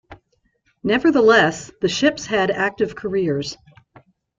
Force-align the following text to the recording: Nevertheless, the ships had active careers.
Nevertheless, 0.83 1.71
the 1.79 1.87
ships 1.87 2.25
had 2.25 2.49
active 2.49 2.95
careers. 2.95 3.55